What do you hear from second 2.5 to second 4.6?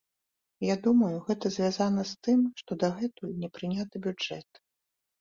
што дагэтуль не прыняты бюджэт.